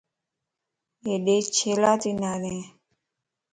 [1.05, 2.59] ھيڏي ڇيلاتي نارين؟